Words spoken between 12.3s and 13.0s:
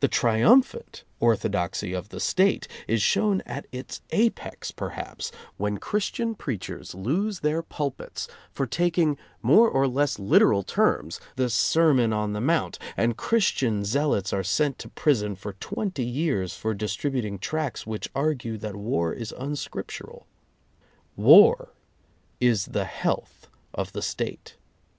[144] the Mount,